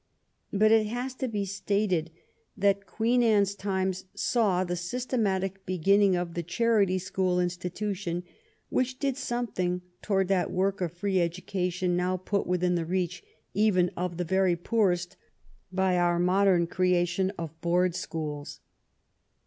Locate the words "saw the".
4.15-4.75